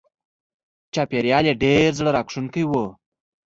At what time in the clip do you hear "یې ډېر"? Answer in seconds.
1.49-1.89